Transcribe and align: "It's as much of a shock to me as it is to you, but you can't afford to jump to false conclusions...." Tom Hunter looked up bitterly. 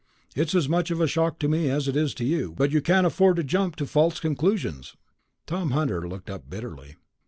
"It's 0.35 0.55
as 0.55 0.67
much 0.67 0.89
of 0.89 0.99
a 0.99 1.05
shock 1.05 1.37
to 1.37 1.47
me 1.47 1.69
as 1.69 1.87
it 1.87 1.95
is 1.95 2.15
to 2.15 2.25
you, 2.25 2.55
but 2.57 2.71
you 2.71 2.81
can't 2.81 3.05
afford 3.05 3.35
to 3.35 3.43
jump 3.43 3.75
to 3.75 3.85
false 3.85 4.19
conclusions...." 4.19 4.95
Tom 5.45 5.69
Hunter 5.69 6.07
looked 6.09 6.27
up 6.27 6.49
bitterly. 6.49 6.95